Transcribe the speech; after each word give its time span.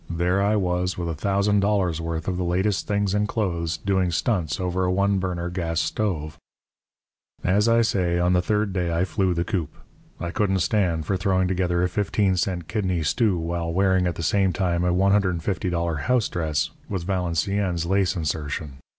There 0.09 0.41
I 0.41 0.55
was, 0.55 0.97
with 0.97 1.07
a 1.09 1.13
thousand 1.13 1.59
dollars' 1.59 2.01
worth 2.01 2.27
of 2.27 2.35
the 2.37 2.43
latest 2.43 2.87
things 2.87 3.13
in 3.13 3.27
clothes, 3.27 3.77
doing 3.77 4.09
stunts 4.09 4.59
over 4.59 4.83
a 4.83 4.91
one 4.91 5.19
burner 5.19 5.51
gas 5.51 5.79
stove. 5.79 6.39
"As 7.43 7.67
I 7.69 7.83
say, 7.83 8.17
on 8.17 8.33
the 8.33 8.41
third 8.41 8.73
day 8.73 8.91
I 8.91 9.05
flew 9.05 9.35
the 9.35 9.43
coop. 9.45 9.69
I 10.19 10.31
couldn't 10.31 10.61
stand 10.61 11.05
for 11.05 11.17
throwing 11.17 11.47
together 11.47 11.83
a 11.83 11.87
fifteen 11.87 12.35
cent 12.35 12.67
kidney 12.67 13.03
stew 13.03 13.37
while 13.37 13.71
wearing, 13.71 14.07
at 14.07 14.15
the 14.15 14.23
same 14.23 14.51
time, 14.53 14.83
a 14.83 14.91
$150 14.91 15.99
house 15.99 16.29
dress, 16.29 16.71
with 16.89 17.03
Valenciennes 17.03 17.85
lace 17.85 18.15
insertion. 18.15 18.77